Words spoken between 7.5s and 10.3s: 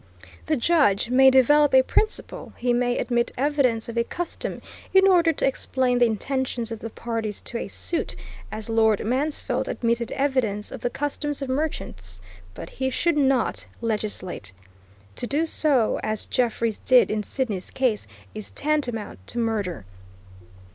a suit, as Lord Mansfield admitted